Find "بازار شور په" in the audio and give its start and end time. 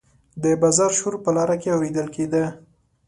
0.61-1.29